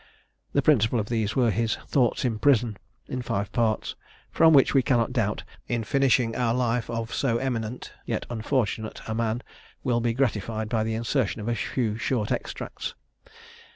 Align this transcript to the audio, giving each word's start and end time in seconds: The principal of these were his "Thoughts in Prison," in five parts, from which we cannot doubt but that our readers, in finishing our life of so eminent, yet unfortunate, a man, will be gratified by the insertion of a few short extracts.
The 0.53 0.63
principal 0.63 0.99
of 0.99 1.09
these 1.09 1.35
were 1.35 1.51
his 1.51 1.75
"Thoughts 1.85 2.25
in 2.25 2.39
Prison," 2.39 2.77
in 3.07 3.21
five 3.21 3.51
parts, 3.51 3.95
from 4.31 4.51
which 4.51 4.73
we 4.73 4.81
cannot 4.81 5.13
doubt 5.13 5.43
but 5.43 5.43
that 5.43 5.43
our 5.65 5.67
readers, 5.69 5.75
in 5.77 5.83
finishing 5.83 6.35
our 6.35 6.55
life 6.55 6.89
of 6.89 7.13
so 7.13 7.37
eminent, 7.37 7.93
yet 8.07 8.25
unfortunate, 8.31 9.01
a 9.07 9.13
man, 9.13 9.43
will 9.83 9.99
be 10.01 10.15
gratified 10.15 10.69
by 10.69 10.83
the 10.83 10.95
insertion 10.95 11.39
of 11.39 11.47
a 11.47 11.53
few 11.53 11.99
short 11.99 12.31
extracts. 12.31 12.95